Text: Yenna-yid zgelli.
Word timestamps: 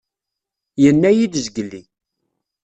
Yenna-yid 0.81 1.33
zgelli. 1.45 1.81